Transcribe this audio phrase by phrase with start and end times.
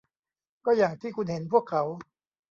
[0.65, 1.83] ก็อย่างที่คุณเห็นพวกเขา